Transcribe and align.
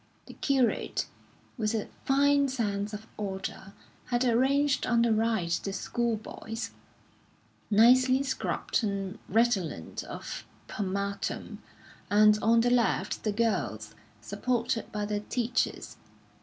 The 0.25 0.33
curate, 0.33 1.05
with 1.59 1.75
a 1.75 1.87
fine 2.05 2.47
sense 2.47 2.91
of 2.91 3.05
order, 3.17 3.73
had 4.05 4.25
arranged 4.25 4.87
on 4.87 5.03
the 5.03 5.13
right 5.13 5.51
the 5.63 5.71
school 5.71 6.15
boys, 6.15 6.71
nicely 7.69 8.23
scrubbed 8.23 8.83
and 8.83 9.19
redolent 9.29 10.03
of 10.05 10.43
pomatum; 10.67 11.59
and 12.09 12.39
on 12.41 12.61
the 12.61 12.71
left 12.71 13.23
the 13.23 13.31
girls, 13.31 13.93
supported 14.21 14.91
by 14.91 15.05
their 15.05 15.19
teachers. 15.19 15.97